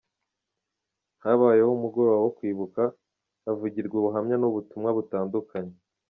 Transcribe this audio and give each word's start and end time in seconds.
Habayeho 1.23 1.69
n’umugoroba 1.73 2.17
wo 2.25 2.31
kwibuka, 2.37 2.81
havugirwa 3.45 3.95
ubuhamya, 3.97 4.35
n’ubutumwa 4.37 4.89
butandukanye. 4.97 5.73